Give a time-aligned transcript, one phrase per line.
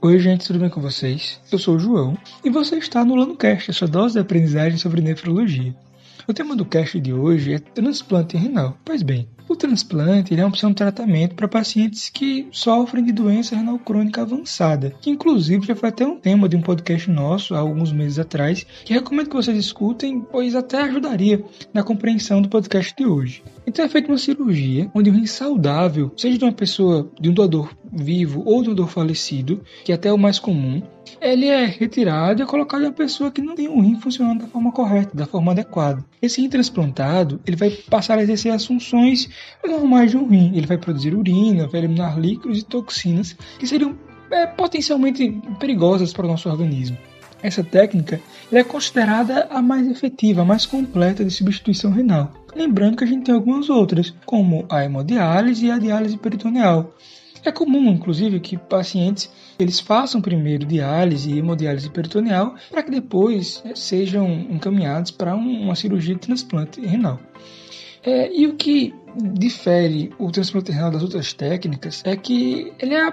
[0.00, 1.40] Oi, gente, tudo bem com vocês?
[1.50, 5.00] Eu sou o João e você está no LanoCast, a sua dose de aprendizagem sobre
[5.00, 5.74] nefrologia.
[6.28, 8.78] O tema do cast de hoje é transplante renal.
[8.84, 13.56] Pois bem, o transplante é uma opção de tratamento para pacientes que sofrem de doença
[13.56, 17.58] renal crônica avançada, que inclusive já foi até um tema de um podcast nosso há
[17.58, 21.42] alguns meses atrás, que recomendo que vocês escutem, pois até ajudaria
[21.74, 23.42] na compreensão do podcast de hoje.
[23.68, 27.34] Então é feita uma cirurgia onde o rim saudável, seja de uma pessoa, de um
[27.34, 30.82] doador vivo ou de um doador falecido, que é até o mais comum,
[31.20, 34.40] ele é retirado e é colocado em uma pessoa que não tem o rim funcionando
[34.40, 36.02] da forma correta, da forma adequada.
[36.22, 39.28] Esse rim transplantado, ele vai passar a exercer as funções
[39.62, 40.52] normais de um rim.
[40.54, 43.94] Ele vai produzir urina, vai eliminar líquidos e toxinas que seriam
[44.30, 46.96] é, potencialmente perigosas para o nosso organismo.
[47.42, 48.20] Essa técnica
[48.50, 52.32] é considerada a mais efetiva, a mais completa de substituição renal.
[52.54, 56.94] Lembrando que a gente tem algumas outras, como a hemodiálise e a diálise peritoneal.
[57.44, 63.62] É comum, inclusive, que pacientes eles façam primeiro diálise e hemodiálise peritoneal para que depois
[63.64, 67.20] é, sejam encaminhados para uma cirurgia de transplante renal.
[68.02, 73.10] É, e o que difere o transplante renal das outras técnicas é que ele é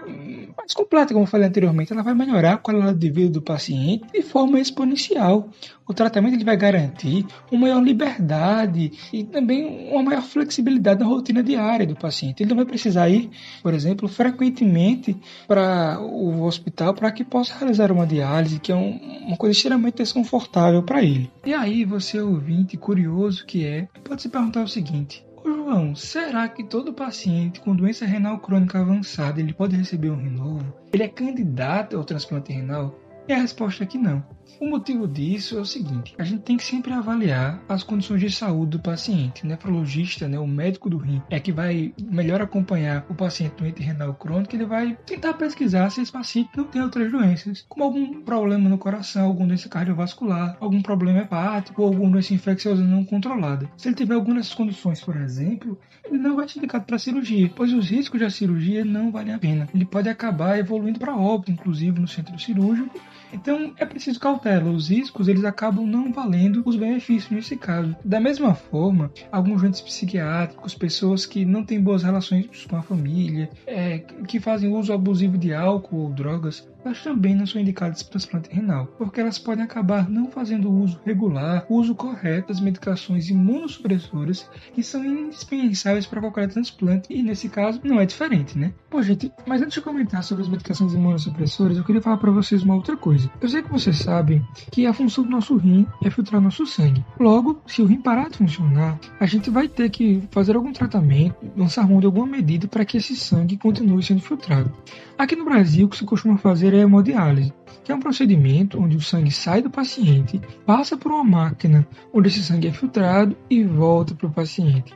[0.57, 1.91] mais completa, como eu falei anteriormente.
[1.91, 5.49] Ela vai melhorar a qualidade de vida do paciente de forma exponencial.
[5.88, 11.43] O tratamento ele vai garantir uma maior liberdade e também uma maior flexibilidade na rotina
[11.43, 12.41] diária do paciente.
[12.41, 13.29] Ele não vai precisar ir,
[13.61, 15.16] por exemplo, frequentemente
[15.47, 19.97] para o hospital para que possa realizar uma diálise, que é um, uma coisa extremamente
[19.97, 21.31] desconfortável para ele.
[21.45, 25.23] E aí, você ouvinte curioso que é, pode se perguntar o seguinte:
[25.66, 30.30] João, será que todo paciente com doença renal crônica avançada ele pode receber um rim
[30.30, 30.72] novo?
[30.94, 32.94] Ele é candidato ao transplante renal?
[33.28, 34.23] E a resposta é que não.
[34.59, 38.30] O motivo disso é o seguinte: a gente tem que sempre avaliar as condições de
[38.30, 39.44] saúde do paciente.
[39.44, 43.81] O nefrologista, né, o médico do rim, é que vai melhor acompanhar o paciente doente
[43.81, 44.56] renal crônico.
[44.56, 48.78] Ele vai tentar pesquisar se esse paciente não tem outras doenças, como algum problema no
[48.78, 53.69] coração, alguma doença cardiovascular, algum problema hepático ou alguma doença infecciosa não controlada.
[53.75, 57.52] Se ele tiver alguma dessas condições, por exemplo, ele não vai ser indicado para cirurgia,
[57.56, 59.68] pois os riscos da cirurgia não valem a pena.
[59.74, 62.97] Ele pode acabar evoluindo para óbito, inclusive no centro cirúrgico.
[63.34, 67.96] Então é preciso cautela os riscos eles acabam não valendo os benefícios nesse caso.
[68.03, 73.50] Da mesma forma, alguns doentes psiquiátricos, pessoas que não têm boas relações com a família,
[73.66, 78.12] é, que fazem uso abusivo de álcool ou drogas, elas também não são indicadas para
[78.12, 84.47] transplante renal, porque elas podem acabar não fazendo uso regular, uso correto das medicações imunossupressoras
[84.74, 88.72] que são indispensáveis para qualquer transplante, e nesse caso não é diferente, né?
[88.90, 92.62] Pô, gente, mas antes de comentar sobre as medicações imunossupressoras, eu queria falar para vocês
[92.62, 93.04] uma outra coisa.
[93.41, 97.05] Eu sei que vocês sabem que a função do nosso rim é filtrar nosso sangue.
[97.19, 101.35] Logo, se o rim parar de funcionar, a gente vai ter que fazer algum tratamento,
[101.55, 104.71] lançar mão de alguma medida para que esse sangue continue sendo filtrado.
[105.17, 108.97] Aqui no Brasil, o que se costuma fazer é hemodiálise, que é um procedimento onde
[108.97, 113.63] o sangue sai do paciente, passa por uma máquina onde esse sangue é filtrado e
[113.63, 114.93] volta para o paciente.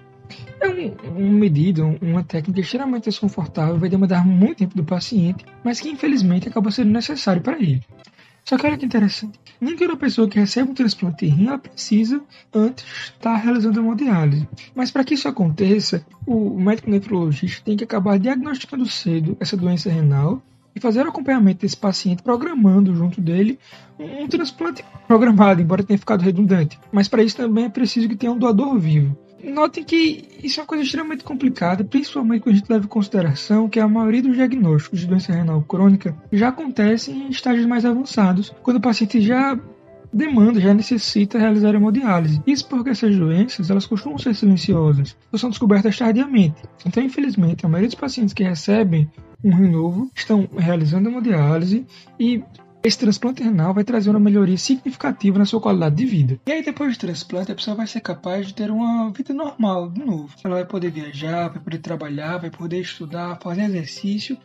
[0.59, 5.79] É um, uma medida, uma técnica extremamente desconfortável, vai demandar muito tempo do paciente, mas
[5.79, 7.84] que infelizmente acaba sendo necessário para ele.
[8.44, 11.59] Só que olha que interessante, nem toda pessoa que recebe um transplante de rim ela
[11.59, 12.19] precisa
[12.51, 14.47] antes estar realizando hemodiálise.
[14.73, 19.91] Mas para que isso aconteça, o médico nefrologista tem que acabar diagnosticando cedo essa doença
[19.91, 20.41] renal
[20.75, 23.59] e fazer o acompanhamento desse paciente, programando junto dele
[24.00, 26.79] um transplante programado, embora tenha ficado redundante.
[26.91, 29.16] Mas para isso também é preciso que tenha um doador vivo.
[29.44, 33.69] Notem que isso é uma coisa extremamente complicada, principalmente quando a gente leva em consideração
[33.69, 38.53] que a maioria dos diagnósticos de doença renal crônica já acontecem em estágios mais avançados,
[38.61, 39.57] quando o paciente já
[40.11, 42.41] demanda, já necessita realizar hemodiálise.
[42.45, 46.61] Isso porque essas doenças elas costumam ser silenciosas ou são descobertas tardiamente.
[46.85, 49.09] Então, infelizmente, a maioria dos pacientes que recebem
[49.44, 51.85] um rim novo estão realizando hemodiálise
[52.19, 52.44] e
[52.81, 56.40] esse transplante renal vai trazer uma melhoria significativa na sua qualidade de vida.
[56.47, 59.90] E aí, depois do transplante, a pessoa vai ser capaz de ter uma vida normal
[59.90, 60.34] de novo.
[60.44, 64.38] Ela vai poder viajar, vai poder trabalhar, vai poder estudar, fazer exercício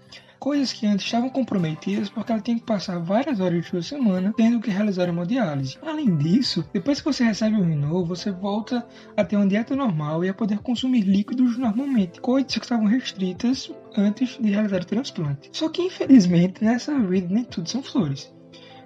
[0.44, 4.30] coisas que antes estavam comprometidas porque ela tem que passar várias horas de sua semana
[4.36, 5.78] tendo que realizar uma diálise.
[5.80, 8.86] Além disso, depois que você recebe o novo, você volta
[9.16, 13.72] a ter uma dieta normal e a poder consumir líquidos normalmente, coisas que estavam restritas
[13.96, 15.48] antes de realizar o transplante.
[15.50, 18.30] Só que infelizmente nessa vida nem tudo são flores.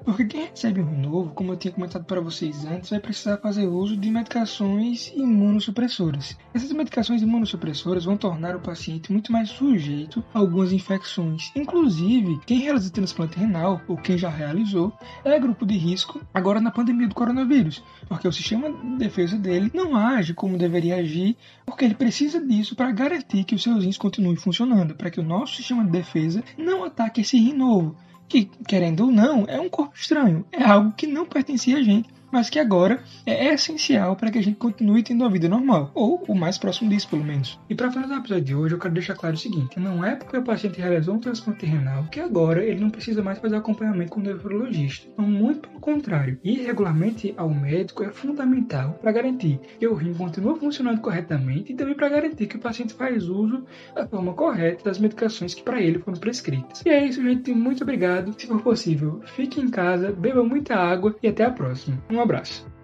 [0.04, 3.66] Porque quem recebe um novo, como eu tinha comentado para vocês antes, vai precisar fazer
[3.66, 6.36] uso de medicações imunossupressoras.
[6.54, 11.50] Essas medicações imunossupressoras vão tornar o paciente muito mais sujeito a algumas infecções.
[11.54, 14.92] Inclusive, quem realiza transplante renal, ou quem já realizou,
[15.24, 19.70] é grupo de risco agora na pandemia do coronavírus, porque o sistema de defesa dele
[19.74, 21.36] não age como deveria agir,
[21.66, 25.24] porque ele precisa disso para garantir que os seus rins continuem funcionando, para que o
[25.24, 27.96] nosso sistema de defesa não ataque esse rim novo
[28.28, 32.08] que, querendo ou não, é um corpo estranho, é algo que não pertencia a gente
[32.30, 36.24] mas que agora é essencial para que a gente continue tendo uma vida normal, ou
[36.28, 37.58] o mais próximo disso, pelo menos.
[37.68, 40.14] E para finalizar o episódio de hoje, eu quero deixar claro o seguinte: não é
[40.14, 44.10] porque o paciente realizou um transplante renal que agora ele não precisa mais fazer acompanhamento
[44.10, 45.08] com o nefrologista.
[45.12, 46.38] Então, muito contrário.
[46.44, 51.76] Ir regularmente ao médico é fundamental para garantir que o rim continua funcionando corretamente e
[51.76, 53.64] também para garantir que o paciente faz uso
[53.94, 56.82] da forma correta das medicações que para ele foram prescritas.
[56.84, 57.52] E é isso, gente.
[57.54, 58.38] Muito obrigado.
[58.38, 61.96] Se for possível, fique em casa, beba muita água e até a próxima.
[62.10, 62.77] Um abraço.